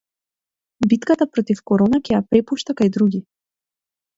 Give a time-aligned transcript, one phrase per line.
[0.93, 3.25] Битката против корона ќе ја препушта на други